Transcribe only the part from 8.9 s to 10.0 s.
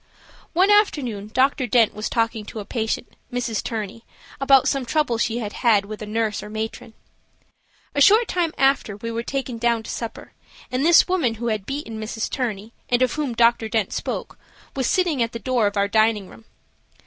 we were taken down to